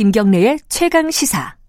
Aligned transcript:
김경래의 0.00 0.60
최강 0.70 1.10
시사. 1.10 1.59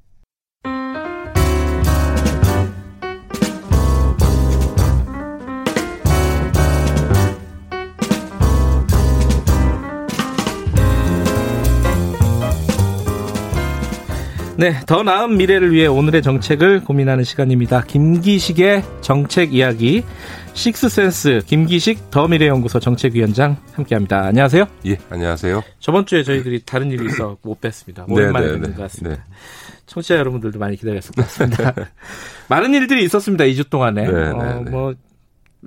네, 14.62 14.80
더 14.86 15.02
나은 15.02 15.38
미래를 15.38 15.72
위해 15.72 15.88
오늘의 15.88 16.22
정책을 16.22 16.84
고민하는 16.84 17.24
시간입니다. 17.24 17.82
김기식의 17.82 18.84
정책 19.02 19.56
이야기, 19.56 20.04
식스센스 20.54 21.42
김기식 21.48 22.12
더 22.12 22.28
미래연구소 22.28 22.80
정책위원장 22.80 23.58
함께합니다. 23.74 24.20
안녕하세요. 24.20 24.68
예, 24.86 24.98
안녕하세요. 25.10 25.64
저번 25.80 26.06
주에 26.06 26.22
저희들이 26.22 26.62
다른 26.64 26.92
일이 26.92 27.08
있어 27.08 27.38
못 27.42 27.60
뵀습니다. 27.60 28.08
오랜만에 28.08 28.46
네, 28.46 28.52
네, 28.52 28.54
뵙는 28.60 28.70
네. 28.70 28.76
것 28.76 28.84
같습니다. 28.84 29.16
네. 29.16 29.24
청취자 29.88 30.18
여러분들도 30.18 30.60
많이 30.60 30.78
기다렸을 30.78 31.16
것 31.16 31.24
같습니다. 31.24 31.74
많은 32.48 32.76
일들이 32.76 33.04
있었습니다. 33.06 33.46
2주 33.46 33.68
동안에. 33.68 34.06
네, 34.06 34.30
어, 34.30 34.64
뭐 34.70 34.94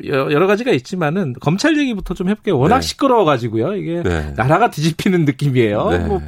여러 0.02 0.48
가지가 0.48 0.72
있지만은 0.72 1.34
검찰 1.40 1.78
얘기부터 1.78 2.14
좀 2.14 2.28
해볼게요. 2.28 2.58
워낙 2.58 2.80
네. 2.80 2.82
시끄러워가지고요. 2.82 3.74
이게 3.76 4.02
네. 4.02 4.32
나라가 4.36 4.68
뒤집히는 4.68 5.24
느낌이에요. 5.24 5.90
네. 5.90 5.98
뭐 6.00 6.20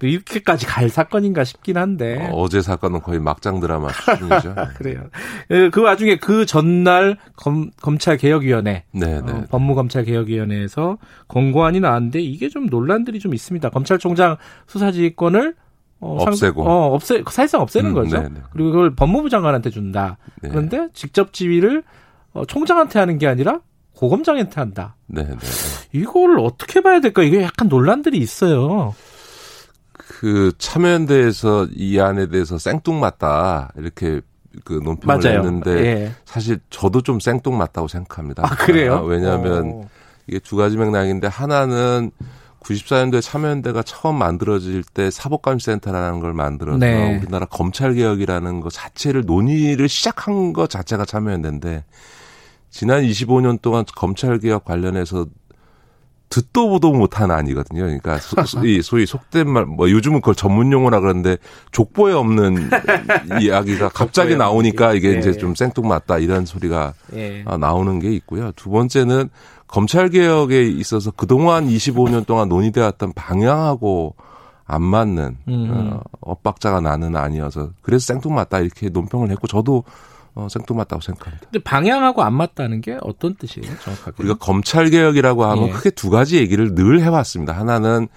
이렇게까지 0.00 0.66
갈 0.66 0.88
사건인가 0.88 1.44
싶긴 1.44 1.76
한데 1.76 2.28
어, 2.32 2.48
제 2.48 2.60
사건은 2.60 3.00
거의 3.00 3.20
막장 3.20 3.60
드라마 3.60 3.90
수준이죠. 3.90 4.54
그래요. 4.74 5.04
예, 5.50 5.70
그 5.70 5.82
와중에 5.82 6.16
그 6.16 6.46
전날 6.46 7.16
검, 7.36 7.70
검찰개혁위원회, 7.80 8.84
네, 8.92 9.16
어, 9.18 9.22
네. 9.24 9.44
법무검찰개혁위원회에서 9.50 10.98
권고안이 11.28 11.78
나왔는데 11.78 12.20
이게 12.20 12.48
좀 12.48 12.66
논란들이 12.66 13.20
좀 13.20 13.34
있습니다. 13.34 13.70
검찰총장 13.70 14.36
수사지휘권을 14.66 15.54
어, 16.00 16.16
없애고, 16.20 16.62
어, 16.64 16.94
없애 16.94 17.22
사실상 17.30 17.60
없애는 17.60 17.90
음, 17.90 17.94
거죠. 17.94 18.20
네네. 18.20 18.40
그리고 18.52 18.72
그걸 18.72 18.94
법무부 18.96 19.30
장관한테 19.30 19.70
준다. 19.70 20.18
네. 20.42 20.48
그런데 20.48 20.88
직접 20.92 21.32
지휘를 21.32 21.84
어, 22.32 22.44
총장한테 22.44 22.98
하는 22.98 23.18
게 23.18 23.26
아니라 23.26 23.60
고검장한테 23.96 24.60
한다. 24.60 24.96
네, 25.06 25.22
네, 25.22 25.36
네. 25.36 25.38
이걸 25.92 26.38
어떻게 26.38 26.80
봐야 26.80 27.00
될까? 27.00 27.22
이게 27.22 27.42
약간 27.42 27.68
논란들이 27.68 28.18
있어요. 28.18 28.94
그 29.92 30.52
참여연대에서 30.58 31.68
이 31.74 32.00
안에 32.00 32.28
대해서 32.28 32.58
생뚱맞다 32.58 33.72
이렇게 33.76 34.20
그 34.64 34.74
논평을 34.74 35.06
맞아요. 35.06 35.38
했는데 35.38 35.70
예. 35.84 36.12
사실 36.24 36.60
저도 36.70 37.02
좀 37.02 37.20
생뚱맞다고 37.20 37.88
생각합니다. 37.88 38.44
아, 38.44 38.54
그래요? 38.56 38.94
아, 38.96 39.00
왜냐하면 39.02 39.64
오. 39.64 39.88
이게 40.26 40.38
두 40.38 40.56
가지 40.56 40.76
맥락인데 40.76 41.26
하나는 41.26 42.10
94년도에 42.60 43.20
참여연대가 43.22 43.82
처음 43.82 44.16
만들어질 44.16 44.84
때 44.84 45.10
사법감시센터라는 45.10 46.20
걸 46.20 46.32
만들어서 46.32 46.78
네. 46.78 47.18
우리나라 47.18 47.46
검찰개혁이라는 47.46 48.60
것 48.60 48.72
자체를 48.72 49.24
논의를 49.26 49.88
시작한 49.88 50.52
것 50.52 50.70
자체가 50.70 51.04
참여연대인데 51.04 51.84
지난 52.72 53.02
25년 53.02 53.60
동안 53.62 53.84
검찰 53.94 54.38
개혁 54.40 54.64
관련해서 54.64 55.26
듣도 56.30 56.70
보도 56.70 56.92
못한 56.92 57.30
안이거든요. 57.30 57.82
그러니까 57.82 58.18
소, 58.18 58.36
소위 58.82 59.04
속된 59.04 59.48
말, 59.50 59.66
뭐 59.66 59.90
요즘은 59.90 60.22
그걸 60.22 60.34
전문 60.34 60.72
용어라 60.72 61.00
그러는데 61.00 61.36
족보에 61.72 62.14
없는 62.14 62.70
이야기가 63.42 63.90
갑자기 63.90 64.34
나오니까 64.34 64.94
이게 64.94 65.14
예. 65.14 65.18
이제 65.18 65.32
좀 65.32 65.54
생뚱맞다 65.54 66.18
이런 66.18 66.46
소리가 66.46 66.94
예. 67.14 67.44
나오는 67.60 67.98
게 67.98 68.10
있고요. 68.12 68.50
두 68.56 68.70
번째는 68.70 69.28
검찰 69.66 70.08
개혁에 70.08 70.62
있어서 70.62 71.10
그동안 71.10 71.68
25년 71.68 72.24
동안 72.24 72.48
논의되었던 72.48 73.12
방향하고 73.12 74.16
안 74.64 74.82
맞는 74.82 75.36
음. 75.48 75.68
어, 75.70 76.00
엇박자가 76.22 76.80
나는 76.80 77.14
아니어서 77.14 77.72
그래서 77.82 78.06
생뚱맞다 78.06 78.60
이렇게 78.60 78.88
논평을 78.88 79.30
했고 79.30 79.46
저도 79.46 79.84
어, 80.34 80.48
생뚱맞다고 80.50 81.00
생각합니다. 81.02 81.46
근데 81.50 81.62
방향하고 81.62 82.22
안 82.22 82.32
맞다는 82.34 82.80
게 82.80 82.98
어떤 83.02 83.34
뜻이에요, 83.34 83.66
정확하게? 83.80 84.16
우리가 84.18 84.34
검찰 84.38 84.88
개혁이라고 84.90 85.44
하면 85.44 85.68
예. 85.68 85.70
크게 85.72 85.90
두 85.90 86.08
가지 86.10 86.38
얘기를 86.38 86.74
늘 86.74 87.00
해왔습니다. 87.00 87.52
하나는 87.52 88.08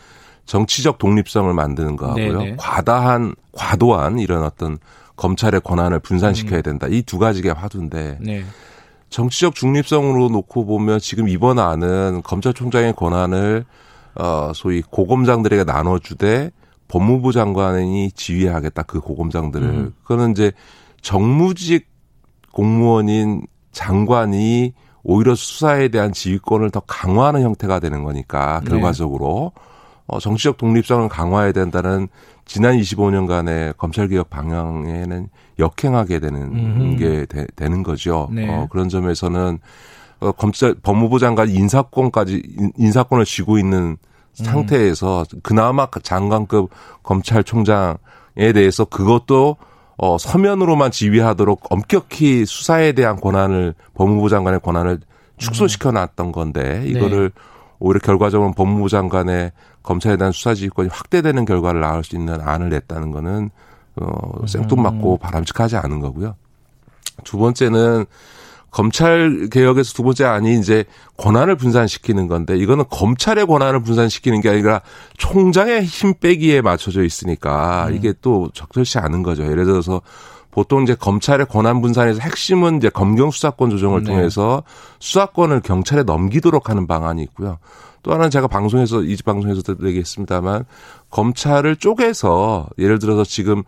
정치적 0.46 0.98
독립성을 0.98 1.52
만드는 1.54 1.96
거 1.98 2.10
하고요. 2.10 2.40
네네. 2.40 2.56
과다한 2.58 3.36
과도한 3.52 4.20
이런 4.20 4.44
어떤 4.44 4.78
검찰의 5.18 5.62
권한을 5.62 6.00
분산시켜야 6.00 6.60
음. 6.60 6.64
된다. 6.64 6.88
이 6.90 7.02
두 7.02 7.18
가지가 7.20 7.54
화두인데 7.54 8.20
네. 8.22 8.46
정치적 9.10 9.56
중립성으로 9.56 10.30
놓고 10.30 10.66
보면 10.66 11.00
지금 11.00 11.30
이번 11.30 11.60
안은 11.60 12.22
검찰총장의 12.24 12.94
권한을 12.94 13.66
어 14.16 14.52
소위 14.54 14.82
고검장들에게 14.82 15.64
나눠주되 15.66 16.52
법무부 16.88 17.32
장관이 17.32 18.12
지휘하겠다 18.12 18.84
그 18.84 19.00
고검장들을 19.00 19.68
음. 19.68 19.94
그거는 20.04 20.32
이제 20.32 20.52
정무직 21.02 21.88
공무원인 22.56 23.46
장관이 23.74 24.74
오히려 25.04 25.36
수사에 25.36 25.90
대한 25.90 26.14
지휘권을 26.14 26.72
더 26.72 26.80
강화하는 26.80 27.42
형태가 27.42 27.80
되는 27.80 28.04
거니까 28.04 28.62
네. 28.64 28.72
결과적으로 28.72 29.52
네. 29.54 29.62
어, 30.08 30.20
정치적 30.20 30.58
독립성을 30.58 31.10
강화해야 31.10 31.52
된다는 31.52 32.08
지난 32.46 32.78
25년간의 32.78 33.76
검찰개혁 33.78 34.30
방향에는 34.30 35.28
역행하게 35.60 36.20
되는 36.20 36.42
음흠. 36.44 36.98
게 36.98 37.26
되, 37.26 37.70
는 37.70 37.84
거죠. 37.84 38.30
네. 38.32 38.48
어, 38.48 38.68
그런 38.72 38.88
점에서는 38.88 39.60
어, 40.22 40.32
검찰 40.32 40.76
법무부 40.76 41.20
장관 41.20 41.50
인사권까지 41.50 42.42
인사권을 42.78 43.26
쥐고 43.26 43.58
있는 43.58 43.98
상태에서 44.34 45.26
음. 45.34 45.40
그나마 45.44 45.88
장관급 46.04 46.70
검찰총장에 47.04 48.54
대해서 48.54 48.86
그것도 48.86 49.58
어, 49.98 50.18
서면으로만 50.18 50.92
지휘하도록 50.92 51.72
엄격히 51.72 52.46
수사에 52.46 52.92
대한 52.92 53.16
권한을 53.20 53.74
법무부 53.94 54.30
장관의 54.30 54.60
권한을 54.60 55.00
축소시켜 55.38 55.92
놨던 55.92 56.32
건데 56.32 56.84
이거를 56.86 57.32
네. 57.34 57.42
오히려 57.80 58.00
결과적으로 58.00 58.52
법무부 58.52 58.90
장관의 58.90 59.52
검찰에 59.84 60.18
대한 60.18 60.32
수사 60.32 60.54
지휘권이 60.54 60.90
확대되는 60.92 61.46
결과를 61.46 61.82
낳을 61.82 62.04
수 62.04 62.16
있는 62.16 62.42
안을 62.42 62.70
냈다는 62.70 63.12
거는 63.12 63.50
어, 63.98 64.48
생뚱맞고 64.48 65.14
음. 65.14 65.18
바람직하지 65.20 65.78
않은 65.78 66.00
거고요. 66.00 66.36
두 67.24 67.38
번째는 67.38 68.06
검찰 68.76 69.48
개혁에서 69.50 69.94
두 69.94 70.04
번째 70.04 70.26
안이 70.26 70.60
이제 70.60 70.84
권한을 71.16 71.56
분산시키는 71.56 72.28
건데 72.28 72.58
이거는 72.58 72.84
검찰의 72.90 73.46
권한을 73.48 73.82
분산시키는 73.84 74.42
게 74.42 74.50
아니라 74.50 74.82
총장의 75.18 75.86
힘 75.86 76.14
빼기에 76.14 76.60
맞춰져 76.60 77.06
있으니까 77.06 77.88
음. 77.88 77.96
이게 77.96 78.14
또 78.22 78.50
적절치 78.54 78.98
않은 78.98 79.24
거죠. 79.24 79.44
예를 79.44 79.64
들어서 79.64 80.02
보통 80.52 80.84
이제 80.84 80.94
검찰의 80.94 81.46
권한 81.46 81.82
분산에서 81.82 82.20
핵심은 82.20 82.76
이제 82.76 82.90
검경 82.90 83.32
수사권 83.32 83.70
조정을 83.70 84.04
네. 84.04 84.12
통해서 84.12 84.64
수사권을 85.00 85.62
경찰에 85.62 86.04
넘기도록 86.04 86.70
하는 86.70 86.86
방안이 86.86 87.24
있고요. 87.24 87.60
또 88.04 88.12
하나는 88.12 88.30
제가 88.30 88.48
방송에서 88.48 89.04
이 89.04 89.16
방송에서도 89.24 89.88
얘기했습니다만 89.88 90.66
검찰을 91.12 91.78
쪼개서 91.78 92.68
예를 92.78 93.00
들어서 93.00 93.24
지금 93.24 93.64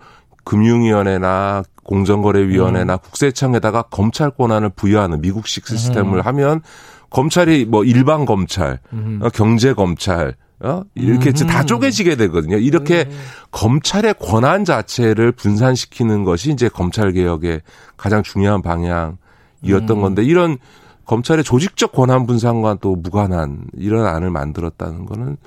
금융위원회나 0.47 1.63
공정거래위원회나 1.83 2.93
음. 2.93 2.99
국세청에다가 3.03 3.83
검찰 3.83 4.31
권한을 4.31 4.69
부여하는 4.69 5.21
미국식 5.21 5.67
시스템을 5.67 6.19
음. 6.19 6.21
하면 6.21 6.61
검찰이 7.09 7.65
뭐 7.65 7.83
일반 7.83 8.25
검찰, 8.25 8.79
음. 8.93 9.19
어, 9.21 9.29
경제 9.29 9.73
검찰, 9.73 10.35
어? 10.59 10.83
이렇게 10.95 11.31
음. 11.31 11.47
다 11.47 11.63
쪼개지게 11.65 12.15
되거든요. 12.15 12.57
이렇게 12.57 13.05
음. 13.09 13.17
검찰의 13.51 14.15
권한 14.19 14.63
자체를 14.63 15.33
분산시키는 15.33 16.23
것이 16.23 16.51
이제 16.51 16.69
검찰 16.69 17.11
개혁의 17.11 17.61
가장 17.97 18.23
중요한 18.23 18.61
방향이었던 18.61 19.89
음. 19.89 20.01
건데 20.01 20.23
이런 20.23 20.57
검찰의 21.05 21.43
조직적 21.43 21.91
권한 21.91 22.25
분산과 22.25 22.77
또 22.81 22.95
무관한 22.95 23.65
이런 23.73 24.05
안을 24.05 24.29
만들었다는 24.29 25.05
거는 25.05 25.37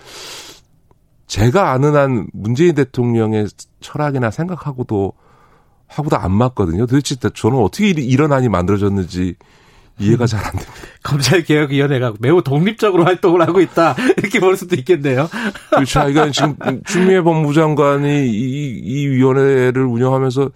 제가 1.31 1.71
아는 1.71 1.95
한 1.95 2.27
문재인 2.33 2.75
대통령의 2.75 3.47
철학이나 3.81 4.33
생각하고도 4.33 5.13
하고도 5.87 6.17
안 6.17 6.33
맞거든요. 6.33 6.87
도대체 6.87 7.15
저는 7.15 7.57
어떻게 7.59 7.91
이런 7.91 8.33
안이 8.33 8.49
만들어졌는지 8.49 9.37
이해가 10.01 10.27
잘 10.27 10.45
안 10.45 10.51
됩니다. 10.51 10.73
검찰개혁위원회가 11.05 12.15
매우 12.19 12.43
독립적으로 12.43 13.05
활동을 13.05 13.43
하고 13.43 13.61
있다. 13.61 13.95
이렇게 14.19 14.41
볼 14.41 14.57
수도 14.57 14.75
있겠네요. 14.75 15.29
그렇죠. 15.71 16.01
그러니까 16.01 16.31
지금 16.33 16.57
추미애 16.85 17.23
법무부 17.23 17.55
장관이 17.55 18.29
이, 18.29 18.81
이 18.83 19.07
위원회를 19.07 19.85
운영하면서 19.85 20.51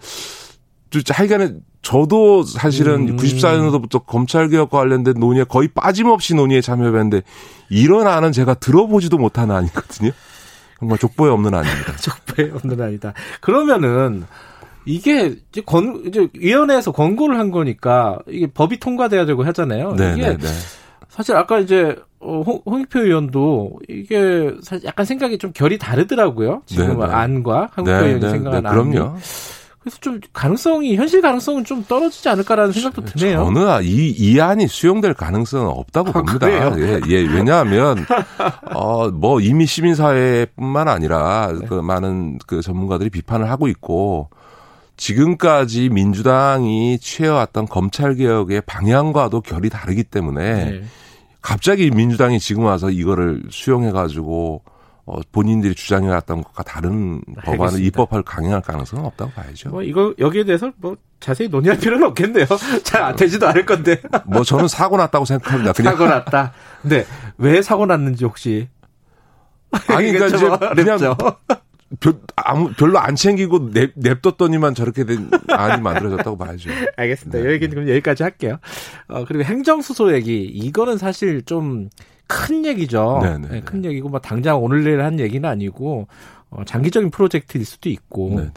하여간에 1.09 1.53
저도 1.83 2.43
사실은 2.43 3.09
음. 3.09 3.15
94년도부터 3.15 4.05
검찰개혁과 4.05 4.79
관련된 4.79 5.13
논의에 5.19 5.45
거의 5.45 5.69
빠짐없이 5.69 6.35
논의에 6.35 6.59
참여했는데 6.59 7.21
이런 7.69 8.07
안은 8.07 8.33
제가 8.33 8.55
들어보지도 8.55 9.17
못한 9.17 9.51
안이거든요. 9.51 10.11
정말 10.79 10.97
족보에 10.97 11.29
없는 11.29 11.53
안입니다. 11.53 11.95
족보에 12.01 12.51
없는 12.51 12.81
안이다. 12.81 13.13
그러면은 13.41 14.25
이게 14.85 15.35
이제 15.49 15.61
권 15.65 16.03
이제 16.05 16.27
위원회에서 16.33 16.91
권고를 16.91 17.39
한 17.39 17.51
거니까 17.51 18.19
이게 18.27 18.47
법이 18.47 18.79
통과돼야 18.79 19.25
되고 19.25 19.43
하잖아요. 19.43 19.93
네, 19.93 20.13
이게 20.13 20.21
네, 20.29 20.37
네. 20.37 20.47
사실 21.09 21.35
아까 21.35 21.59
이제 21.59 21.95
어, 22.19 22.41
홍, 22.41 22.61
홍익표 22.65 22.99
의원도 22.99 23.79
이게 23.87 24.53
사실 24.61 24.85
약간 24.85 25.05
생각이 25.05 25.37
좀 25.37 25.51
결이 25.53 25.77
다르더라고요. 25.77 26.61
지금 26.65 26.99
네, 26.99 27.07
네. 27.07 27.13
안과 27.13 27.69
홍익표 27.77 27.91
네, 27.91 28.05
의원이 28.05 28.19
네, 28.19 28.29
생각하는 28.29 28.63
네, 28.63 28.69
그럼요. 28.69 29.17
그래서 29.85 29.99
좀 30.01 30.19
가능성이 30.33 30.95
현실 30.95 31.21
가능성은 31.21 31.63
좀 31.63 31.85
떨어지지 31.87 32.27
않을까라는 32.27 32.71
생각도 32.71 33.05
드네요. 33.05 33.45
저는 33.45 33.83
이, 33.83 34.09
이 34.17 34.39
안이 34.39 34.67
수용될 34.67 35.13
가능성은 35.13 35.67
없다고 35.67 36.09
아, 36.09 36.11
봅니다. 36.13 36.49
예, 36.79 36.99
예, 37.07 37.17
왜냐하면 37.21 38.03
어 38.73 39.11
뭐 39.11 39.39
이미 39.41 39.67
시민사회뿐만 39.67 40.87
아니라 40.87 41.53
네. 41.53 41.67
그 41.67 41.75
많은 41.75 42.39
그 42.47 42.63
전문가들이 42.63 43.11
비판을 43.11 43.47
하고 43.47 43.67
있고 43.67 44.29
지금까지 44.97 45.89
민주당이 45.89 46.97
취해왔던 46.97 47.67
검찰 47.67 48.15
개혁의 48.15 48.61
방향과도 48.65 49.41
결이 49.41 49.69
다르기 49.69 50.03
때문에 50.03 50.65
네. 50.65 50.81
갑자기 51.41 51.91
민주당이 51.91 52.39
지금 52.39 52.63
와서 52.63 52.89
이거를 52.89 53.43
수용해 53.51 53.91
가지고 53.91 54.63
어, 55.07 55.19
본인들이 55.31 55.75
주장해왔던 55.75 56.43
것과 56.43 56.63
다른 56.63 57.21
법안을 57.43 57.83
입법할 57.83 58.23
강행할 58.23 58.61
가능성은 58.61 59.05
없다고 59.05 59.31
봐야죠. 59.31 59.69
뭐 59.69 59.83
이거 59.83 60.13
여기에 60.17 60.45
대해서 60.45 60.71
뭐 60.77 60.97
자세히 61.19 61.47
논의할 61.47 61.79
필요는 61.79 62.07
없겠네요. 62.07 62.45
잘 62.83 63.15
되지도 63.15 63.47
않을 63.47 63.65
건데. 63.65 64.01
뭐 64.25 64.43
저는 64.43 64.67
사고 64.67 64.97
났다고 64.97 65.25
생각합니다. 65.25 65.73
그냥 65.73 65.93
사고 65.93 66.09
났다. 66.09 66.53
근데 66.81 67.05
왜 67.37 67.61
사고 67.61 67.85
났는지 67.85 68.25
혹시 68.25 68.67
아니 69.89 70.11
그러니까 70.11 70.37
이제 70.37 70.73
그냥 70.75 70.97
별, 71.99 72.19
아무, 72.35 72.71
별로 72.73 72.99
안 72.99 73.15
챙기고 73.15 73.71
냅, 73.71 73.91
냅뒀더니만 73.95 74.75
저렇게 74.75 75.05
된 75.05 75.29
안이 75.47 75.81
만들어졌다고 75.81 76.37
봐야죠. 76.37 76.69
알겠습니다. 76.97 77.39
네. 77.39 77.53
여기 77.53 77.67
그럼 77.67 77.87
여기까지 77.89 78.23
할게요. 78.23 78.57
어, 79.07 79.23
그리고 79.25 79.43
행정수소 79.43 80.13
얘기. 80.13 80.43
이거는 80.43 80.97
사실 80.97 81.43
좀 81.43 81.89
큰 82.27 82.65
얘기죠. 82.65 83.19
네네. 83.21 83.37
네, 83.37 83.47
네, 83.47 83.61
큰 83.61 83.85
얘기고, 83.85 84.09
뭐, 84.09 84.19
당장 84.19 84.63
오늘 84.63 84.83
내일 84.83 85.01
한 85.01 85.19
얘기는 85.19 85.47
아니고, 85.47 86.07
어, 86.49 86.63
장기적인 86.65 87.11
프로젝트일 87.11 87.65
수도 87.65 87.89
있고, 87.89 88.29
네네. 88.29 88.51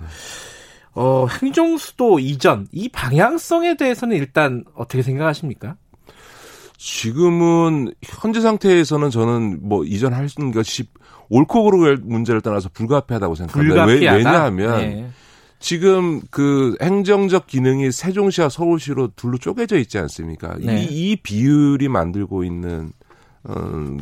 어, 0.95 1.27
행정수도 1.43 2.19
이전, 2.19 2.67
이 2.73 2.89
방향성에 2.89 3.77
대해서는 3.77 4.17
일단 4.17 4.65
어떻게 4.75 5.03
생각하십니까? 5.03 5.77
지금은 6.77 7.93
현재 8.03 8.41
상태에서는 8.41 9.11
저는 9.11 9.59
뭐 9.69 9.85
이전할 9.85 10.29
것이 10.55 10.85
옳고 11.31 11.65
그르의 11.65 11.99
문제를 12.03 12.41
떠나서 12.41 12.71
불가피하다고 12.73 13.35
생각합니다. 13.35 13.85
불가피하다? 13.87 14.17
왜, 14.17 14.23
냐하면 14.23 14.79
네. 14.79 15.11
지금 15.61 16.21
그 16.31 16.77
행정적 16.81 17.47
기능이 17.47 17.91
세종시와 17.91 18.49
서울시로 18.49 19.09
둘로 19.17 19.39
쪼개져 19.39 19.77
있지 19.79 19.99
않습니까? 19.99 20.57
네. 20.61 20.85
이, 20.85 21.11
이 21.13 21.17
비율이 21.17 21.89
만들고 21.89 22.45
있는 22.45 22.93
어, 23.45 23.97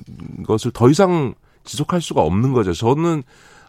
것을 0.46 0.70
더 0.72 0.88
이상 0.90 1.34
지속할 1.64 2.00
수가 2.00 2.22
없는 2.22 2.52
거죠. 2.52 2.72
저는 2.72 3.22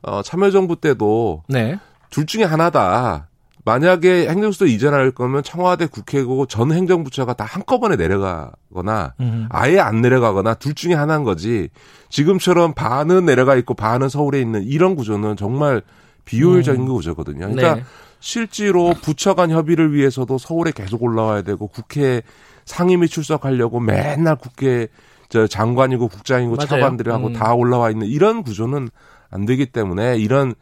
어, 0.03 0.21
참여정부 0.21 0.77
때도 0.77 1.43
네. 1.47 1.79
둘 2.09 2.25
중에 2.25 2.43
하나다. 2.43 3.26
만약에 3.67 4.29
행정수도 4.29 4.65
이전할 4.65 5.11
거면 5.11 5.43
청와대 5.43 5.87
국회고 5.87 6.45
전 6.45 6.71
행정부처가 6.71 7.33
다 7.33 7.43
한꺼번에 7.43 7.97
내려가거나 7.97 9.13
음. 9.19 9.47
아예 9.49 9.77
안 9.77 9.99
내려가거나 9.99 10.53
둘 10.53 10.73
중에 10.73 10.93
하나인 10.93 11.25
거지 11.25 11.67
지금처럼 12.07 12.73
반은 12.73 13.25
내려가 13.25 13.57
있고 13.57 13.73
반은 13.73 14.07
서울에 14.07 14.39
있는 14.39 14.63
이런 14.63 14.95
구조는 14.95 15.35
정말 15.35 15.81
비효율적인 16.23 16.83
음. 16.83 16.87
구조거든요. 16.87 17.39
그러니까 17.39 17.75
네. 17.75 17.83
실제로 18.21 18.93
부처 19.01 19.33
간 19.33 19.51
협의를 19.51 19.93
위해서도 19.93 20.37
서울에 20.37 20.71
계속 20.71 21.03
올라와야 21.03 21.41
되고 21.41 21.67
국회 21.67 22.21
상임위 22.63 23.09
출석하려고 23.09 23.81
맨날 23.81 24.37
국회 24.37 24.87
저 25.27 25.45
장관이고 25.45 26.07
국장이고 26.07 26.55
맞아요. 26.55 26.67
차관들하고 26.67 27.27
음. 27.27 27.33
다 27.33 27.53
올라와 27.53 27.91
있는 27.91 28.07
이런 28.07 28.43
구조는 28.43 28.87
안 29.29 29.45
되기 29.45 29.65
때문에 29.65 30.15
이런 30.19 30.55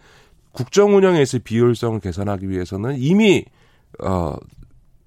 국정 0.55 0.95
운영에서의 0.95 1.41
비효율성을 1.41 1.99
개선하기 1.99 2.49
위해서는 2.49 2.95
이미 2.97 3.45
어 4.03 4.35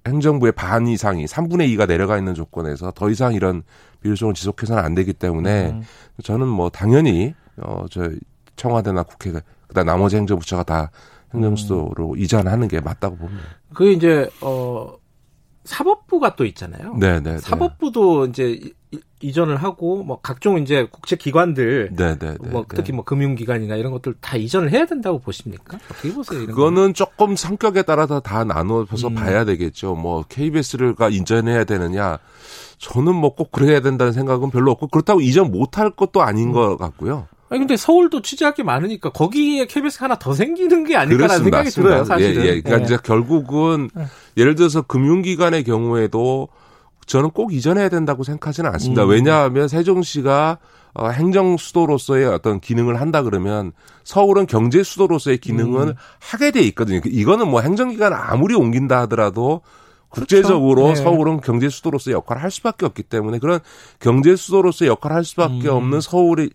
행정부의 0.06 0.52
반 0.52 0.86
이상이 0.86 1.24
3분의 1.24 1.74
2가 1.74 1.86
내려가 1.86 2.18
있는 2.18 2.34
조건에서 2.34 2.92
더 2.92 3.10
이상 3.10 3.34
이런 3.34 3.62
비효율성을 4.02 4.34
지속해서는 4.34 4.82
안 4.82 4.94
되기 4.94 5.12
때문에 5.12 5.70
음. 5.70 5.82
저는 6.22 6.46
뭐 6.46 6.70
당연히 6.70 7.34
어저 7.60 8.10
청와대나 8.56 9.02
국회가 9.02 9.40
그다음 9.66 9.86
나머지 9.86 10.16
행정부처가 10.16 10.62
다 10.62 10.90
행정수도로 11.34 12.12
음. 12.12 12.18
이전하는 12.18 12.68
게 12.68 12.80
맞다고 12.80 13.16
봅니다. 13.16 13.44
그 13.74 13.90
이제 13.90 14.28
어 14.40 14.94
사법부가 15.68 16.34
또 16.36 16.44
있잖아요. 16.46 16.94
네, 16.98 17.20
네. 17.20 17.32
네. 17.32 17.38
사법부도 17.38 18.24
네. 18.24 18.30
이제 18.30 18.72
이전을 19.20 19.56
하고 19.56 20.02
뭐 20.02 20.20
각종 20.20 20.58
이제 20.58 20.88
국제 20.90 21.16
기관들 21.16 21.90
네, 21.94 22.16
네, 22.18 22.36
네, 22.40 22.48
뭐 22.50 22.64
특히 22.68 22.92
뭐 22.92 23.04
금융 23.04 23.34
기관이나 23.34 23.76
이런 23.76 23.92
것들 23.92 24.14
다 24.20 24.36
이전을 24.36 24.70
해야 24.70 24.86
된다고 24.86 25.18
보십니까? 25.18 25.78
어떻게 25.90 26.12
보세요? 26.12 26.46
그거는 26.46 26.88
거? 26.88 26.92
조금 26.94 27.36
성격에 27.36 27.82
따라 27.82 28.06
서 28.06 28.20
다 28.20 28.44
나눠서 28.44 29.08
음. 29.08 29.14
봐야 29.14 29.44
되겠죠. 29.44 29.94
뭐 29.94 30.24
KBS가 30.28 31.08
이전해야 31.10 31.64
되느냐? 31.64 32.18
저는 32.78 33.14
뭐 33.14 33.34
꼭 33.34 33.50
그래야 33.52 33.80
된다는 33.80 34.12
생각은 34.12 34.50
별로 34.50 34.70
없고 34.70 34.86
그렇다고 34.88 35.20
이전 35.20 35.50
못할 35.50 35.90
것도 35.90 36.22
아닌 36.22 36.48
음. 36.48 36.52
것 36.52 36.76
같고요. 36.78 37.26
아니 37.50 37.60
근데 37.60 37.76
서울도 37.76 38.22
취재할 38.22 38.54
게 38.54 38.62
많으니까 38.62 39.10
거기에 39.10 39.66
KBS 39.66 39.98
하나 40.02 40.18
더 40.18 40.34
생기는 40.34 40.84
게 40.84 40.96
아닐까라는 40.96 41.44
생각이 41.44 41.64
맞습니다. 41.64 41.90
들어요. 41.90 42.04
사실은. 42.04 42.42
예, 42.42 42.46
예. 42.46 42.60
그러니까 42.60 42.80
예. 42.80 42.84
이제 42.84 42.98
결국은 43.02 43.90
예. 43.98 44.06
예를 44.36 44.54
들어서 44.54 44.82
금융기관의 44.82 45.64
경우에도 45.64 46.48
저는 47.06 47.30
꼭 47.30 47.54
이전해야 47.54 47.88
된다고 47.88 48.22
생각하지는 48.22 48.70
않습니다. 48.72 49.04
음. 49.04 49.10
왜냐하면 49.10 49.66
세종시가 49.66 50.58
어, 50.94 51.08
행정 51.08 51.56
수도로서의 51.56 52.26
어떤 52.26 52.60
기능을 52.60 53.00
한다 53.00 53.22
그러면 53.22 53.72
서울은 54.04 54.46
경제 54.46 54.82
수도로서의 54.82 55.38
기능은 55.38 55.88
음. 55.88 55.94
하게 56.20 56.50
돼 56.50 56.60
있거든요. 56.68 57.00
이거는 57.04 57.48
뭐 57.48 57.60
행정기관 57.60 58.12
아무리 58.12 58.54
옮긴다 58.54 59.00
하더라도 59.02 59.62
국제적으로 60.10 60.82
그렇죠. 60.84 60.98
네. 60.98 61.04
서울은 61.04 61.40
경제 61.40 61.68
수도로서의 61.68 62.14
역할을 62.14 62.42
할 62.42 62.50
수밖에 62.50 62.86
없기 62.86 63.02
때문에 63.04 63.38
그런 63.38 63.60
경제 64.00 64.36
수도로서의 64.36 64.88
역할을 64.90 65.16
할 65.16 65.24
수밖에 65.24 65.68
음. 65.68 65.74
없는 65.74 66.00
서울이 66.00 66.50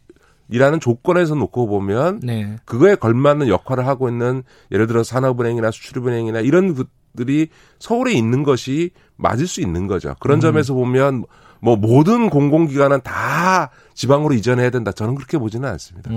이라는 0.50 0.80
조건에서 0.80 1.36
놓고 1.36 1.68
보면 1.68 2.19
네. 2.24 2.56
그거에 2.66 2.95
걸맞는 2.95 3.48
역할을 3.48 3.88
하고 3.88 4.10
있는 4.10 4.44
예를 4.72 4.88
들어 4.88 5.04
산업은행이나 5.04 5.72
수출입은행이나 5.72 6.42
이런 6.42 6.75
것들이 6.75 7.47
서울에 7.80 8.14
있는 8.14 8.44
것이 8.44 8.92
맞을 9.16 9.47
수 9.47 9.62
있는 9.62 9.88
거죠. 9.88 10.16
그런 10.19 10.40
음. 10.40 10.42
점에서 10.42 10.73
보면 10.73 11.26
뭐 11.62 11.78
모든 11.78 12.30
공공기관은 12.30 13.02
다 13.04 13.71
지방으로 13.94 14.33
이전해야 14.33 14.69
된다. 14.69 14.92
저는 14.92 15.16
그렇게 15.16 15.38
보지는 15.38 15.69
않습니다. 15.69 16.12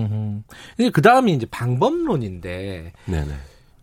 그 0.92 1.02
다음이 1.02 1.32
이제 1.32 1.46
방법론인데. 1.48 2.92
네네. 3.04 3.32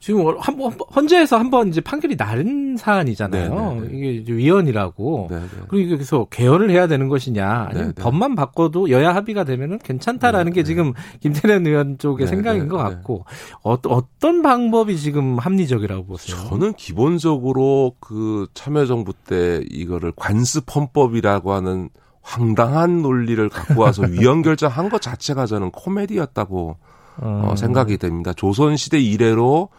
지금 0.03 0.37
한 0.37 0.57
번 0.57 0.73
헌재에서 0.93 1.37
한 1.37 1.49
번 1.49 1.69
이제 1.69 1.79
판결이 1.79 2.17
나른 2.17 2.75
사안이잖아요. 2.75 3.49
네네네. 3.55 3.79
네, 3.79 3.87
네. 3.87 3.97
이게 3.97 4.13
이제 4.15 4.33
위헌이라고. 4.33 5.27
네네. 5.29 5.41
네. 5.41 5.61
그리고 5.69 5.89
그래서 5.91 6.25
개헌을 6.29 6.71
해야 6.71 6.87
되는 6.87 7.07
것이냐, 7.07 7.67
아니면 7.69 7.93
네네. 7.93 8.03
법만 8.03 8.35
바꿔도 8.35 8.89
여야 8.89 9.15
합의가 9.15 9.45
되면은 9.45 9.79
괜찮다라는 9.79 10.51
네네. 10.51 10.55
게 10.55 10.63
지금 10.63 10.91
김태년 11.21 11.65
의원 11.65 11.97
쪽의 11.99 12.27
생각인 12.27 12.67
것 12.67 12.75
같고 12.75 13.23
어, 13.63 13.77
어떤 13.87 14.41
방법이 14.41 14.97
지금 14.97 15.37
합리적이라고 15.37 16.05
보세요? 16.05 16.35
저는 16.49 16.73
기본적으로 16.73 17.95
그 18.01 18.47
참여정부 18.53 19.13
때 19.25 19.63
이거를 19.69 20.11
관습 20.17 20.75
헌법이라고 20.75 21.53
하는 21.53 21.89
황당한 22.21 23.01
논리를 23.01 23.47
갖고 23.47 23.81
와서 23.81 24.03
위헌 24.11 24.41
결정한 24.41 24.89
것 24.89 25.01
자체가 25.01 25.45
저는 25.45 25.71
코미디였다고 25.71 26.77
어, 27.21 27.47
음. 27.51 27.55
생각이 27.55 27.97
됩니다. 27.97 28.33
조선시대 28.33 28.99
이래로 28.99 29.69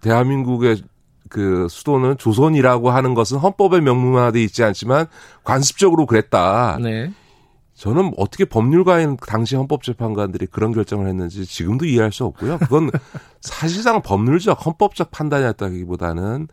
대한민국의 0.00 0.82
그 1.28 1.66
수도는 1.70 2.18
조선이라고 2.18 2.90
하는 2.90 3.14
것은 3.14 3.38
헌법에 3.38 3.80
명문화돼 3.80 4.42
있지 4.42 4.62
않지만 4.62 5.06
관습적으로 5.44 6.06
그랬다. 6.06 6.78
네. 6.80 7.10
저는 7.74 8.12
어떻게 8.16 8.44
법률가인 8.44 9.16
당시 9.16 9.56
헌법재판관들이 9.56 10.46
그런 10.46 10.72
결정을 10.72 11.08
했는지 11.08 11.46
지금도 11.46 11.86
이해할 11.86 12.12
수 12.12 12.24
없고요. 12.26 12.58
그건 12.58 12.90
사실상 13.40 14.02
법률적 14.02 14.64
헌법적 14.64 15.10
판단이었다기보다는 15.10 16.48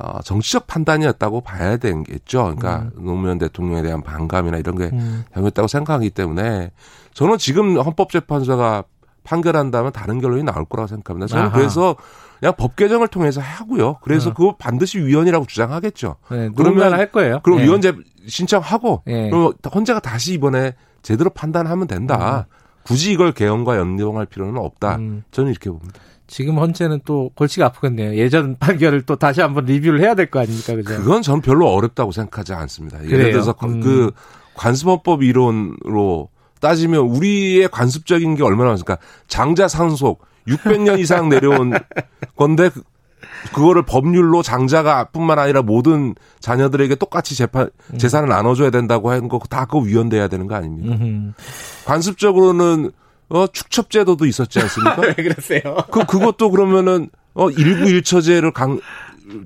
어, 0.00 0.20
정치적 0.22 0.68
판단이었다고 0.68 1.40
봐야 1.40 1.76
되겠죠. 1.76 2.54
그러니까 2.56 2.90
음. 2.96 3.04
노무현 3.04 3.38
대통령에 3.38 3.82
대한 3.82 4.02
반감이나 4.02 4.58
이런 4.58 4.76
게 4.76 4.84
음. 4.92 5.24
잘못했다고 5.34 5.66
생각하기 5.66 6.10
때문에 6.10 6.70
저는 7.12 7.38
지금 7.38 7.76
헌법재판소가 7.78 8.84
판결한다면 9.24 9.92
다른 9.92 10.20
결론이 10.20 10.44
나올 10.44 10.64
거라고 10.64 10.86
생각합니다. 10.86 11.26
저는 11.26 11.46
아하. 11.46 11.52
그래서 11.52 11.96
그냥 12.40 12.54
법 12.56 12.74
개정을 12.74 13.08
통해서 13.08 13.40
하고요. 13.40 13.98
그래서 14.02 14.30
어. 14.30 14.34
그거 14.34 14.56
반드시 14.58 14.98
위헌이라고 14.98 15.44
주장하겠죠. 15.46 16.16
네, 16.30 16.48
그러면 16.56 16.92
할 16.94 17.12
거예요. 17.12 17.40
그럼 17.42 17.58
네. 17.58 17.64
위헌제 17.64 17.94
신청하고 18.26 19.02
네. 19.06 19.30
그럼 19.30 19.52
헌재가 19.72 20.00
다시 20.00 20.32
이번에 20.32 20.74
제대로 21.02 21.30
판단하면 21.30 21.86
된다. 21.86 22.46
음. 22.50 22.56
굳이 22.82 23.12
이걸 23.12 23.32
개헌과 23.32 23.76
연동할 23.76 24.26
필요는 24.26 24.56
없다. 24.58 24.96
음. 24.96 25.22
저는 25.30 25.50
이렇게 25.50 25.70
봅니다. 25.70 26.00
지금 26.26 26.58
헌재는 26.58 27.00
또 27.04 27.30
골치가 27.34 27.66
아프겠네요. 27.66 28.14
예전 28.16 28.56
판결을 28.58 29.02
또 29.02 29.16
다시 29.16 29.40
한번 29.40 29.64
리뷰를 29.66 30.00
해야 30.00 30.14
될 30.14 30.30
거 30.30 30.40
아닙니까? 30.40 30.74
그죠? 30.76 30.96
그건 30.96 31.22
전 31.22 31.40
별로 31.40 31.68
어렵다고 31.68 32.12
생각하지 32.12 32.54
않습니다. 32.54 32.98
예를 33.04 33.10
그래요? 33.10 33.32
들어서 33.32 33.54
음. 33.64 33.80
그 33.80 34.12
관습헌법 34.54 35.22
이론으로 35.24 36.28
따지면 36.60 37.00
우리의 37.02 37.68
관습적인 37.68 38.34
게 38.36 38.42
얼마나 38.44 38.70
많습니까? 38.70 38.98
장자 39.26 39.66
상속 39.68 40.24
600년 40.46 40.98
이상 40.98 41.28
내려온 41.28 41.72
건데 42.36 42.70
그, 42.70 42.82
그거를 43.52 43.82
법률로 43.82 44.42
장자가 44.42 45.04
뿐만 45.04 45.38
아니라 45.38 45.62
모든 45.62 46.14
자녀들에게 46.40 46.94
똑같이 46.96 47.34
재판 47.34 47.70
음. 47.92 47.98
재산을 47.98 48.28
나눠줘야 48.28 48.70
된다고 48.70 49.10
하는 49.10 49.28
거다 49.28 49.64
그거 49.66 49.78
위헌돼야 49.78 50.28
되는 50.28 50.46
거 50.46 50.54
아닙니까? 50.54 50.96
음흠. 50.96 51.32
관습적으로는 51.86 52.90
어 53.28 53.46
축첩제도도 53.46 54.26
있었지 54.26 54.60
않습니까? 54.60 55.00
왜 55.06 55.14
그러세요? 55.14 55.76
그 55.90 56.04
그것도 56.04 56.50
그러면은 56.50 57.08
어 57.34 57.48
일부 57.50 57.88
일처제를 57.88 58.52
강 58.52 58.80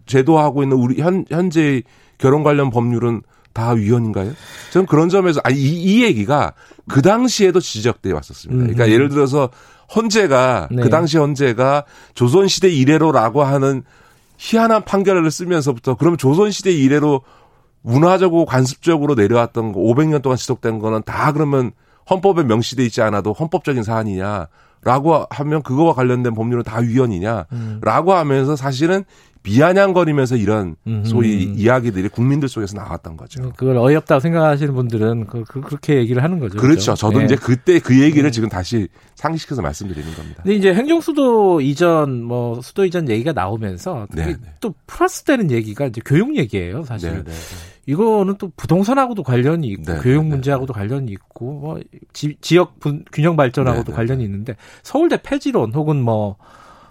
제도하고 0.06 0.62
있는 0.62 0.76
우리 0.76 1.00
현 1.00 1.24
현재 1.28 1.82
결혼 2.18 2.42
관련 2.42 2.70
법률은 2.70 3.22
다 3.52 3.70
위헌인가요? 3.70 4.32
저는 4.72 4.86
그런 4.86 5.08
점에서 5.08 5.40
아이 5.44 5.54
이 5.54 6.02
얘기가 6.02 6.54
그 6.88 7.02
당시에도 7.02 7.60
지적돼 7.60 8.12
왔었습니다. 8.12 8.62
그러니까 8.62 8.84
음. 8.86 8.90
예를 8.90 9.08
들어서 9.08 9.50
헌재가 9.94 10.68
네. 10.70 10.82
그 10.82 10.90
당시 10.90 11.18
헌재가 11.18 11.84
조선시대 12.14 12.70
이래로라고 12.70 13.42
하는 13.42 13.82
희한한 14.38 14.84
판결을 14.84 15.30
쓰면서부터 15.30 15.94
그럼 15.94 16.16
조선시대 16.16 16.72
이래로 16.72 17.22
문화적으로 17.82 18.46
관습적으로 18.46 19.14
내려왔던 19.14 19.72
거 19.72 19.80
500년 19.80 20.22
동안 20.22 20.36
지속된 20.36 20.78
거는 20.78 21.02
다 21.04 21.32
그러면 21.32 21.72
헌법에 22.10 22.42
명시돼 22.42 22.84
있지 22.84 23.02
않아도 23.02 23.32
헌법적인 23.32 23.82
사안이냐 23.82 24.48
라고 24.82 25.26
하면 25.30 25.62
그거와 25.62 25.94
관련된 25.94 26.34
법률은 26.34 26.62
다 26.62 26.78
위헌이냐라고 26.78 27.48
음. 27.52 28.16
하면서 28.16 28.54
사실은 28.54 29.04
비아냥거리면서 29.44 30.36
이런 30.36 30.74
소위 31.04 31.46
음. 31.46 31.54
이야기들이 31.56 32.08
국민들 32.08 32.48
속에서 32.48 32.76
나왔던 32.78 33.18
거죠. 33.18 33.42
음, 33.42 33.52
그걸 33.54 33.76
어이없다고 33.76 34.18
생각하시는 34.18 34.74
분들은 34.74 35.26
그, 35.26 35.44
그 35.44 35.60
렇게 35.70 35.96
얘기를 35.96 36.22
하는 36.22 36.40
거죠. 36.40 36.56
그렇죠. 36.56 36.92
그렇죠? 36.92 36.94
저도 36.94 37.18
네. 37.18 37.26
이제 37.26 37.36
그때 37.36 37.78
그 37.78 38.00
얘기를 38.00 38.24
네. 38.24 38.30
지금 38.30 38.48
다시 38.48 38.88
상기시켜서 39.16 39.60
말씀드리는 39.60 40.14
겁니다. 40.14 40.42
근데 40.42 40.56
이제 40.56 40.72
행정수도 40.72 41.60
이전 41.60 42.24
뭐 42.24 42.62
수도 42.62 42.86
이전 42.86 43.08
얘기가 43.10 43.32
나오면서 43.32 44.06
네, 44.12 44.28
네. 44.28 44.36
또 44.60 44.74
플러스 44.86 45.24
되는 45.24 45.50
얘기가 45.50 45.86
이제 45.86 46.00
교육 46.02 46.36
얘기예요, 46.36 46.82
사실. 46.84 47.12
네, 47.12 47.24
네, 47.24 47.32
이거는 47.84 48.36
또 48.38 48.50
부동산하고도 48.56 49.22
관련이 49.24 49.68
있고 49.68 49.94
교육 50.00 50.24
문제하고도 50.24 50.72
관련이 50.72 51.12
있고 51.12 51.52
뭐 51.52 51.80
지, 52.14 52.56
역 52.56 52.80
균형 53.12 53.36
발전하고도 53.36 53.92
관련이 53.92 54.24
있는데 54.24 54.56
서울대 54.82 55.20
폐지론 55.22 55.74
혹은 55.74 56.00
뭐 56.00 56.36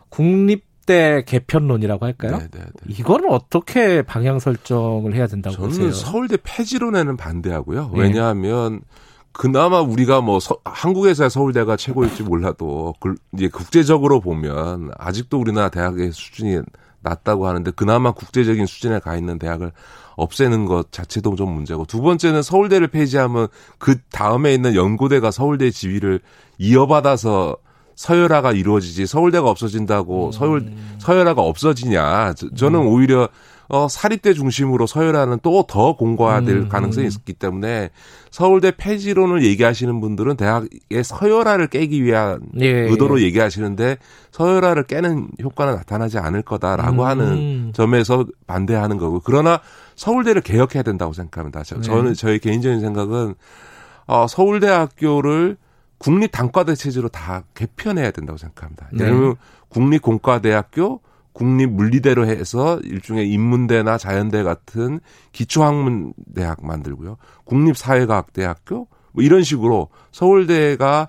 국립 0.09 0.72
대 0.85 1.23
개편론이라고 1.25 2.05
할까요? 2.05 2.31
네네네. 2.31 2.71
이거는 2.87 3.29
어떻게 3.31 4.01
방향 4.01 4.39
설정을 4.39 5.13
해야 5.15 5.27
된다고 5.27 5.55
저는 5.55 5.69
보세요? 5.69 5.91
서울대 5.91 6.37
폐지론에는 6.41 7.17
반대하고요. 7.17 7.91
네. 7.93 8.01
왜냐하면 8.01 8.81
그나마 9.31 9.81
우리가 9.81 10.21
뭐 10.21 10.39
서, 10.39 10.57
한국에서야 10.63 11.29
서울대가 11.29 11.75
최고일지 11.75 12.23
몰라도 12.23 12.93
그, 12.99 13.15
이제 13.33 13.47
국제적으로 13.47 14.19
보면 14.19 14.91
아직도 14.97 15.39
우리나라 15.39 15.69
대학의 15.69 16.11
수준이 16.11 16.61
낮다고 17.01 17.47
하는데 17.47 17.69
그나마 17.71 18.11
국제적인 18.11 18.65
수준에 18.65 18.99
가 18.99 19.17
있는 19.17 19.39
대학을 19.39 19.71
없애는 20.15 20.65
것 20.65 20.91
자체도 20.91 21.35
좀 21.35 21.51
문제고 21.51 21.85
두 21.85 22.01
번째는 22.01 22.43
서울대를 22.43 22.87
폐지하면 22.87 23.47
그 23.77 23.99
다음에 24.11 24.53
있는 24.53 24.75
연고대가 24.75 25.31
서울대 25.31 25.69
지위를 25.71 26.19
이어받아서 26.59 27.57
서열화가 27.95 28.53
이루어지지 28.53 29.05
서울대가 29.05 29.49
없어진다고 29.49 30.27
음. 30.27 30.31
서울 30.31 30.71
서열화가 30.99 31.41
없어지냐 31.41 32.33
저, 32.55 32.69
는 32.69 32.81
음. 32.81 32.87
오히려 32.87 33.29
어 33.69 33.87
사립대 33.87 34.33
중심으로 34.33 34.87
서열화는 34.87 35.39
또 35.41 35.63
더 35.63 35.95
공고화될 35.95 36.55
음. 36.55 36.69
가능성이 36.69 37.07
있기 37.07 37.33
때문에 37.33 37.89
서울대 38.29 38.71
폐지론을 38.75 39.43
얘기하시는 39.45 40.01
분들은 40.01 40.35
대학의 40.35 41.03
서열화를 41.03 41.67
깨기 41.67 42.03
위한 42.03 42.41
예, 42.59 42.67
의도로 42.67 43.21
예. 43.21 43.25
얘기하시는데 43.25 43.97
서열화를 44.31 44.83
깨는 44.83 45.29
효과는 45.41 45.75
나타나지 45.75 46.17
않을 46.17 46.41
거다라고 46.41 47.03
음. 47.03 47.07
하는 47.07 47.71
점에서 47.73 48.25
반대하는 48.47 48.97
거고 48.97 49.21
그러나 49.23 49.61
서울대를 49.95 50.41
개혁해야 50.41 50.83
된다고 50.83 51.13
생각합니다. 51.13 51.63
저, 51.63 51.75
네. 51.75 51.81
저는 51.81 52.13
저의 52.15 52.39
개인적인 52.39 52.81
생각은 52.81 53.35
어 54.05 54.27
서울대학교를 54.27 55.57
국립 56.03 56.31
단과대 56.31 56.75
체제로 56.75 57.07
다 57.07 57.43
개편해야 57.53 58.11
된다고 58.11 58.37
생각합니다. 58.37 58.89
네. 58.91 59.05
예를 59.05 59.15
들면 59.15 59.35
국립공과대학교, 59.69 60.99
국립물리대로 61.31 62.27
해서 62.27 62.77
일종의 62.83 63.31
인문대나 63.31 63.97
자연대 63.97 64.43
같은 64.43 64.99
기초학문 65.31 66.13
대학 66.35 66.65
만들고요. 66.65 67.15
국립사회과학대학교 67.45 68.87
뭐 69.13 69.23
이런 69.23 69.43
식으로 69.43 69.87
서울대가 70.11 71.07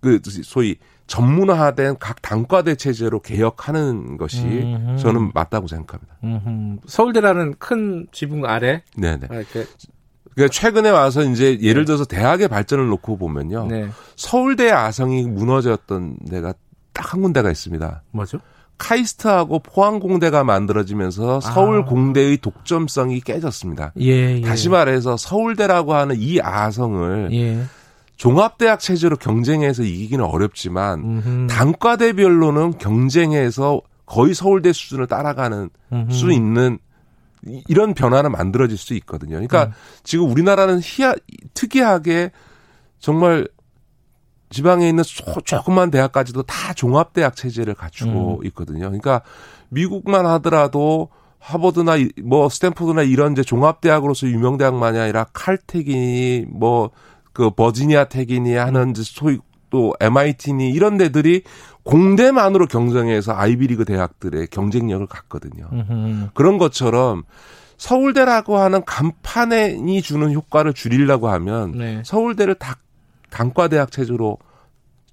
그 0.00 0.20
소위 0.24 0.76
전문화된 1.08 1.96
각 1.98 2.22
단과대 2.22 2.76
체제로 2.76 3.20
개혁하는 3.20 4.18
것이 4.18 4.44
음흠. 4.46 4.98
저는 4.98 5.32
맞다고 5.34 5.66
생각합니다. 5.66 6.16
음흠. 6.22 6.80
서울대라는 6.86 7.56
큰 7.58 8.06
지붕 8.12 8.44
아래 8.44 8.84
네네. 8.96 9.26
아, 9.30 9.34
이렇게 9.34 9.64
그러니까 10.38 10.52
최근에 10.52 10.90
와서 10.90 11.24
이제 11.24 11.58
예를 11.60 11.82
네. 11.82 11.86
들어서 11.86 12.04
대학의 12.04 12.46
발전을 12.46 12.86
놓고 12.86 13.18
보면요. 13.18 13.66
네. 13.66 13.88
서울대 14.14 14.70
아성이 14.70 15.24
무너졌던 15.24 16.18
데가 16.30 16.54
딱 16.92 17.12
한 17.12 17.22
군데가 17.22 17.50
있습니다. 17.50 18.02
뭐죠? 18.10 18.38
카이스트하고 18.76 19.58
포항공대가 19.60 20.44
만들어지면서 20.44 21.38
아. 21.38 21.40
서울공대의 21.40 22.38
독점성이 22.38 23.20
깨졌습니다. 23.20 23.92
예, 24.00 24.36
예. 24.36 24.40
다시 24.40 24.68
말해서 24.68 25.16
서울대라고 25.16 25.94
하는 25.94 26.16
이 26.18 26.40
아성을 26.40 27.30
예. 27.32 27.64
종합대학 28.16 28.78
체제로 28.80 29.16
경쟁해서 29.16 29.82
이기기는 29.82 30.24
어렵지만 30.24 31.00
음흠. 31.00 31.46
단과대별로는 31.48 32.78
경쟁해서 32.78 33.80
거의 34.06 34.34
서울대 34.34 34.72
수준을 34.72 35.06
따라가는 35.06 35.70
음흠. 35.92 36.12
수 36.12 36.32
있는 36.32 36.78
이런 37.68 37.94
변화는 37.94 38.32
만들어질 38.32 38.76
수 38.76 38.94
있거든요. 38.94 39.32
그러니까 39.32 39.64
음. 39.64 39.72
지금 40.02 40.30
우리나라는 40.30 40.80
희야, 40.82 41.14
특이하게 41.54 42.32
정말 42.98 43.48
지방에 44.50 44.88
있는 44.88 45.04
조그만 45.44 45.90
대학까지도 45.90 46.42
다 46.44 46.72
종합대학 46.72 47.36
체제를 47.36 47.74
갖추고 47.74 48.40
음. 48.40 48.46
있거든요. 48.46 48.86
그러니까 48.86 49.22
미국만 49.68 50.26
하더라도 50.26 51.10
하버드나 51.38 51.92
뭐 52.24 52.48
스탠포드나 52.48 53.02
이런 53.02 53.32
이제 53.32 53.42
종합대학으로서 53.42 54.26
유명 54.26 54.56
대학만이 54.58 54.98
아니라 54.98 55.26
칼텍이니 55.32 56.46
뭐 56.48 56.90
그 57.38 57.50
버지니아 57.50 58.06
텍이니 58.06 58.54
하는 58.54 58.94
소위 58.96 59.38
또 59.70 59.94
MIT니 60.00 60.70
이런 60.70 60.96
데들이 60.96 61.42
공대만으로 61.82 62.66
경쟁해서 62.66 63.32
아이비리그 63.34 63.84
대학들의 63.84 64.48
경쟁력을 64.48 65.06
갖거든요. 65.06 65.68
음흠. 65.72 66.28
그런 66.34 66.58
것처럼 66.58 67.24
서울대라고 67.78 68.58
하는 68.58 68.84
간판이 68.84 70.02
주는 70.02 70.32
효과를 70.32 70.74
줄이려고 70.74 71.28
하면 71.28 71.72
네. 71.72 72.02
서울대를 72.04 72.56
다 72.56 72.76
단과대학 73.30 73.90
체제로 73.90 74.38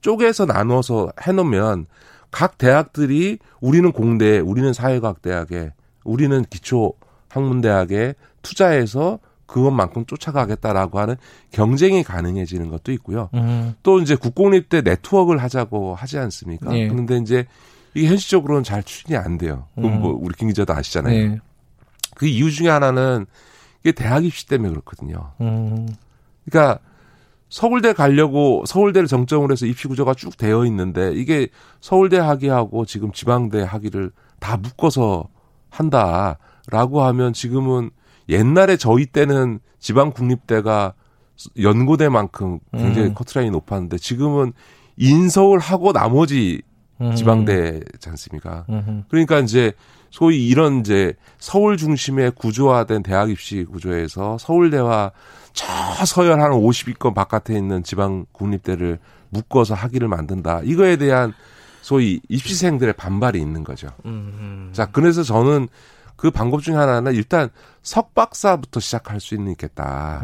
쪼개서 0.01 0.45
나눠서 0.45 1.11
해놓으면 1.21 1.85
각 2.31 2.57
대학들이 2.57 3.39
우리는 3.61 3.91
공대, 3.91 4.39
우리는 4.39 4.73
사회과학대학에, 4.73 5.71
우리는 6.03 6.43
기초 6.49 6.93
학문대학에 7.29 8.15
투자해서 8.41 9.19
그것만큼 9.45 10.05
쫓아가겠다라고 10.05 10.99
하는 10.99 11.15
경쟁이 11.51 12.03
가능해지는 12.03 12.69
것도 12.69 12.91
있고요. 12.93 13.29
음. 13.35 13.75
또 13.83 13.99
이제 13.99 14.15
국공립대 14.15 14.81
네트워크를 14.81 15.41
하자고 15.41 15.95
하지 15.95 16.17
않습니까? 16.17 16.71
네. 16.71 16.87
그런데 16.87 17.17
이제 17.17 17.45
이게 17.93 18.07
현실적으로는 18.07 18.63
잘 18.63 18.83
추진이 18.83 19.17
안 19.17 19.37
돼요. 19.37 19.67
그건 19.75 19.93
음. 19.93 20.01
뭐 20.01 20.17
우리 20.19 20.33
김 20.35 20.47
기자도 20.47 20.73
아시잖아요. 20.73 21.29
네. 21.29 21.39
그 22.15 22.25
이유 22.25 22.51
중에 22.51 22.69
하나는 22.69 23.25
이게 23.81 23.91
대학 23.91 24.25
입시 24.25 24.47
때문에 24.47 24.69
그렇거든요. 24.69 25.31
음. 25.41 25.87
그러니까 26.45 26.79
서울대 27.49 27.93
가려고 27.93 28.63
서울대를 28.65 29.07
정점으로 29.07 29.51
해서 29.51 29.65
입시 29.65 29.87
구조가 29.87 30.15
쭉 30.15 30.35
되어 30.35 30.65
있는데 30.65 31.13
이게 31.13 31.47
서울대 31.79 32.17
학위하고 32.17 32.85
지금 32.85 33.11
지방대 33.11 33.61
학위를 33.61 34.11
다 34.39 34.57
묶어서 34.57 35.29
한다라고 35.69 37.03
하면 37.03 37.33
지금은 37.33 37.91
옛날에 38.29 38.77
저희 38.77 39.05
때는 39.05 39.59
지방 39.79 40.11
국립대가 40.11 40.93
연고대만큼 41.59 42.59
굉장히 42.71 43.09
음. 43.09 43.13
커트라인이 43.13 43.51
높았는데 43.51 43.97
지금은 43.97 44.53
인서울 44.97 45.59
하고 45.59 45.91
나머지 45.93 46.61
음. 47.01 47.13
지방대지 47.13 48.09
않습니까? 48.09 48.65
음. 48.69 49.03
그러니까 49.09 49.39
이제 49.39 49.73
소위 50.11 50.47
이런 50.47 50.79
이제 50.79 51.13
서울 51.39 51.75
중심의 51.75 52.31
구조화된 52.31 53.03
대학 53.03 53.29
입시 53.29 53.65
구조에서 53.65 54.37
서울대와 54.37 55.11
저 55.51 55.65
서열 56.05 56.39
한 56.41 56.51
50위권 56.51 57.13
바깥에 57.13 57.55
있는 57.57 57.83
지방 57.83 58.25
국립대를 58.31 58.99
묶어서 59.29 59.73
학위를 59.73 60.07
만든다. 60.07 60.61
이거에 60.63 60.95
대한 60.95 61.33
소위 61.81 62.21
입시생들의 62.29 62.93
반발이 62.93 63.39
있는 63.39 63.63
거죠. 63.63 63.89
자, 64.71 64.85
그래서 64.87 65.21
저는 65.23 65.67
그 66.15 66.31
방법 66.31 66.61
중에 66.61 66.75
하나는 66.75 67.13
일단 67.13 67.49
석박사부터 67.81 68.79
시작할 68.79 69.19
수는 69.19 69.51
있겠다. 69.51 70.23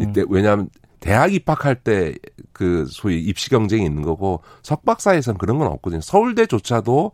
이때 0.00 0.24
왜냐하면 0.28 0.68
대학 1.00 1.34
입학할 1.34 1.76
때 1.76 2.14
그 2.52 2.86
소위 2.88 3.20
입시 3.20 3.50
경쟁이 3.50 3.84
있는 3.84 4.02
거고 4.02 4.40
석박사에서는 4.62 5.38
그런 5.38 5.58
건 5.58 5.68
없거든요. 5.68 6.00
서울대조차도 6.00 7.12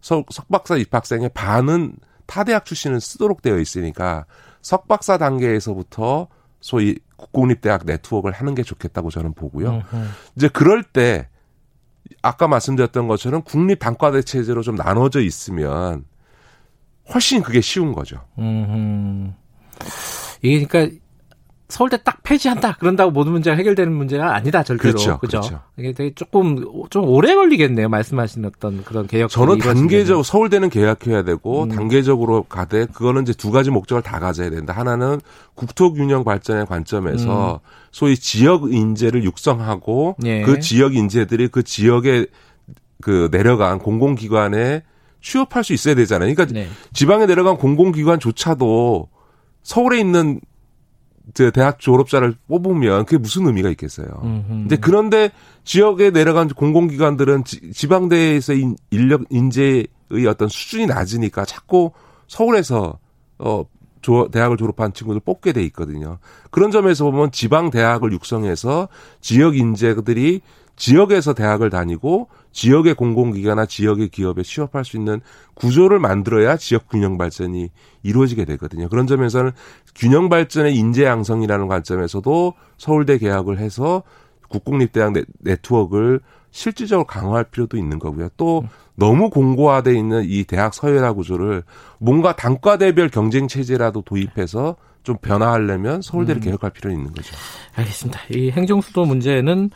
석, 0.00 0.26
석박사 0.32 0.76
입학생의 0.76 1.30
반은 1.34 1.96
타대학 2.26 2.64
출신을 2.64 3.00
쓰도록 3.00 3.42
되어 3.42 3.58
있으니까 3.58 4.24
석박사 4.62 5.18
단계에서부터 5.18 6.28
소위 6.60 6.98
국공립대학 7.16 7.84
네트워크를 7.84 8.34
하는 8.34 8.54
게 8.54 8.62
좋겠다고 8.62 9.10
저는 9.10 9.34
보고요. 9.34 9.82
으흠. 9.92 10.08
이제 10.36 10.48
그럴 10.48 10.82
때 10.82 11.28
아까 12.22 12.48
말씀드렸던 12.48 13.08
것처럼 13.08 13.42
국립 13.42 13.78
단과대 13.78 14.22
체제로 14.22 14.62
좀 14.62 14.76
나눠져 14.76 15.20
있으면 15.20 16.04
훨씬 17.12 17.42
그게 17.42 17.60
쉬운 17.60 17.92
거죠. 17.92 18.20
음. 18.38 19.34
이게 20.42 20.64
그러니까 20.66 20.96
서울대 21.68 21.96
딱 22.04 22.22
폐지한다 22.22 22.76
그런다고 22.78 23.10
모든 23.10 23.32
문제가 23.32 23.56
해결되는 23.56 23.92
문제가 23.92 24.36
아니다 24.36 24.62
절대로 24.62 24.92
그렇죠, 24.92 25.18
그죠? 25.18 25.40
그렇죠. 25.40 25.60
이게 25.76 25.92
되게 25.92 26.14
조금 26.14 26.64
좀 26.90 27.08
오래 27.08 27.34
걸리겠네요 27.34 27.88
말씀하신 27.88 28.44
어떤 28.44 28.84
그런 28.84 29.08
개혁. 29.08 29.30
저는 29.30 29.58
단계적 29.58 30.24
서울대는 30.24 30.70
계약해야 30.70 31.24
되고 31.24 31.64
음. 31.64 31.68
단계적으로 31.68 32.44
가되 32.44 32.86
그거는 32.86 33.22
이제 33.22 33.32
두 33.32 33.50
가지 33.50 33.70
목적을 33.70 34.02
다 34.02 34.20
가져야 34.20 34.50
된다. 34.50 34.72
하나는 34.72 35.20
국토균형 35.54 36.22
발전의 36.22 36.66
관점에서 36.66 37.54
음. 37.54 37.68
소위 37.90 38.16
지역 38.16 38.72
인재를 38.72 39.24
육성하고 39.24 40.16
예. 40.24 40.42
그 40.42 40.60
지역 40.60 40.94
인재들이 40.94 41.48
그 41.48 41.64
지역에 41.64 42.26
그 43.02 43.28
내려간 43.32 43.80
공공기관에 43.80 44.82
취업할 45.26 45.64
수 45.64 45.72
있어야 45.72 45.96
되잖아요. 45.96 46.32
그러니까 46.32 46.54
네. 46.54 46.68
지방에 46.92 47.26
내려간 47.26 47.56
공공기관조차도 47.56 49.08
서울에 49.64 49.98
있는 49.98 50.40
대학 51.52 51.80
졸업자를 51.80 52.36
뽑으면 52.46 53.04
그게 53.04 53.18
무슨 53.18 53.48
의미가 53.48 53.68
있겠어요. 53.70 54.06
근데 54.46 54.76
그런데 54.76 55.30
지역에 55.64 56.10
내려간 56.10 56.46
공공기관들은 56.46 57.42
지, 57.42 57.88
방대에서 57.88 58.52
인력 58.92 59.24
인재의 59.30 59.88
어떤 60.28 60.46
수준이 60.46 60.86
낮으니까 60.86 61.44
자꾸 61.44 61.90
서울에서 62.28 63.00
어 63.38 63.64
조, 64.02 64.28
대학을 64.30 64.56
졸업한 64.56 64.92
친구들 64.92 65.20
뽑게 65.24 65.52
돼 65.52 65.64
있거든요. 65.64 66.18
그런 66.52 66.70
점에서 66.70 67.04
보면 67.10 67.32
지방 67.32 67.70
대학을 67.70 68.12
육성해서 68.12 68.88
지역 69.20 69.56
인재들이 69.56 70.42
지역에서 70.76 71.32
대학을 71.32 71.70
다니고 71.70 72.28
지역의 72.52 72.94
공공기관이나 72.94 73.66
지역의 73.66 74.10
기업에 74.10 74.42
취업할 74.42 74.84
수 74.84 74.96
있는 74.96 75.20
구조를 75.54 75.98
만들어야 75.98 76.56
지역 76.56 76.88
균형 76.88 77.18
발전이 77.18 77.70
이루어지게 78.02 78.44
되거든요. 78.44 78.88
그런 78.88 79.06
점에서는 79.06 79.52
균형 79.94 80.28
발전의 80.28 80.76
인재 80.76 81.04
양성이라는 81.04 81.66
관점에서도 81.66 82.54
서울대 82.76 83.18
개학을 83.18 83.58
해서 83.58 84.02
국공립대학 84.48 85.14
네트워크를 85.40 86.20
실질적으로 86.50 87.06
강화할 87.06 87.44
필요도 87.44 87.76
있는 87.76 87.98
거고요. 87.98 88.28
또 88.36 88.64
너무 88.94 89.28
공고화돼 89.28 89.94
있는 89.94 90.24
이 90.26 90.44
대학 90.44 90.72
서열화 90.72 91.12
구조를 91.12 91.62
뭔가 91.98 92.34
단과대별 92.34 93.10
경쟁 93.10 93.48
체제라도 93.48 94.02
도입해서 94.02 94.76
좀 95.02 95.16
변화하려면 95.18 96.00
서울대를 96.02 96.40
음. 96.40 96.44
개혁할 96.44 96.70
필요는 96.70 96.96
있는 96.96 97.12
거죠. 97.12 97.34
알겠습니다. 97.74 98.20
이 98.30 98.50
행정수도 98.50 99.04
문제는 99.04 99.70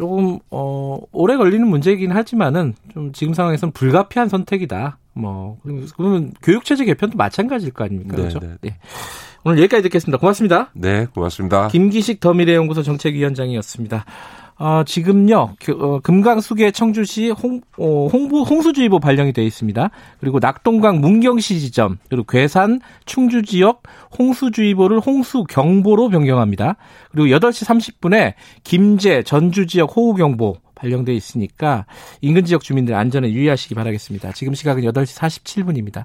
조금 0.00 0.38
어 0.50 0.98
오래 1.12 1.36
걸리는 1.36 1.68
문제이긴 1.68 2.10
하지만은 2.10 2.74
좀 2.90 3.12
지금 3.12 3.34
상황에서는 3.34 3.72
불가피한 3.72 4.30
선택이다. 4.30 4.96
뭐 5.12 5.58
그러면 5.94 6.32
교육 6.42 6.64
체제 6.64 6.86
개편도 6.86 7.18
마찬가지일 7.18 7.72
거 7.74 7.84
아닙니까? 7.84 8.16
네, 8.16 8.22
그렇죠? 8.22 8.38
네. 8.40 8.56
네. 8.62 8.78
오늘 9.44 9.58
여기까지 9.58 9.82
듣겠습니다. 9.82 10.16
고맙습니다. 10.16 10.70
네, 10.72 11.04
고맙습니다. 11.04 11.68
김기식 11.68 12.20
더미래연구소 12.20 12.82
정책위원장이었습니다. 12.82 14.06
어, 14.60 14.84
지금요, 14.84 15.56
어, 15.78 16.00
금강수계 16.00 16.72
청주시 16.72 17.30
홍, 17.30 17.62
어, 17.78 18.08
홍부, 18.12 18.42
홍수주의보 18.42 19.00
발령이 19.00 19.32
되어 19.32 19.42
있습니다. 19.42 19.90
그리고 20.20 20.38
낙동강 20.38 21.00
문경시 21.00 21.60
지점, 21.60 21.96
그리고 22.10 22.24
괴산, 22.24 22.80
충주 23.06 23.42
지역 23.42 23.82
홍수주의보를 24.18 25.00
홍수경보로 25.00 26.10
변경합니다. 26.10 26.76
그리고 27.10 27.28
8시 27.38 27.64
30분에 27.64 28.34
김제, 28.62 29.22
전주 29.22 29.66
지역 29.66 29.96
호우경보 29.96 30.56
발령되어 30.74 31.14
있으니까 31.14 31.86
인근 32.20 32.44
지역 32.44 32.62
주민들 32.62 32.94
안전에 32.94 33.30
유의하시기 33.30 33.74
바라겠습니다. 33.74 34.32
지금 34.32 34.52
시각은 34.52 34.82
8시 34.82 35.18
47분입니다. 35.18 36.04